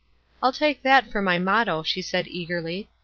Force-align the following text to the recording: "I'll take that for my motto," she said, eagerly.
"I'll 0.41 0.51
take 0.51 0.81
that 0.81 1.11
for 1.11 1.21
my 1.21 1.37
motto," 1.37 1.83
she 1.83 2.01
said, 2.01 2.27
eagerly. 2.27 2.89